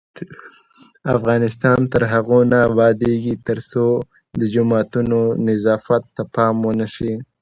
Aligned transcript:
افغانستان 1.15 1.79
تر 1.93 2.01
هغو 2.13 2.39
نه 2.51 2.57
ابادیږي، 2.69 3.33
ترڅو 3.47 3.85
د 4.39 4.41
جوماتونو 4.53 5.19
نظافت 5.47 6.03
ته 6.15 6.23
پام 6.35 6.55
ونشي. 6.63 7.11